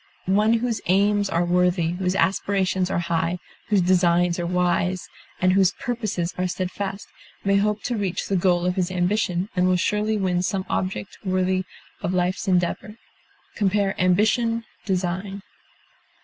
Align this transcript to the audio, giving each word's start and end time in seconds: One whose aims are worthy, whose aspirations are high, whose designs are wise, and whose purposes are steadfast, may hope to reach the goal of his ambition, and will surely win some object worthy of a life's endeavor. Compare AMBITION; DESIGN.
One 0.25 0.53
whose 0.53 0.81
aims 0.87 1.29
are 1.29 1.45
worthy, 1.45 1.91
whose 1.91 2.15
aspirations 2.15 2.89
are 2.89 2.97
high, 3.05 3.37
whose 3.67 3.83
designs 3.83 4.39
are 4.39 4.47
wise, 4.47 5.07
and 5.39 5.53
whose 5.53 5.73
purposes 5.73 6.33
are 6.39 6.47
steadfast, 6.47 7.07
may 7.43 7.57
hope 7.57 7.83
to 7.83 7.95
reach 7.95 8.25
the 8.27 8.35
goal 8.35 8.65
of 8.65 8.77
his 8.77 8.89
ambition, 8.89 9.49
and 9.55 9.67
will 9.67 9.75
surely 9.77 10.17
win 10.17 10.41
some 10.41 10.65
object 10.71 11.19
worthy 11.23 11.65
of 12.01 12.15
a 12.15 12.17
life's 12.17 12.47
endeavor. 12.47 12.97
Compare 13.55 13.93
AMBITION; 14.01 14.63
DESIGN. 14.85 15.43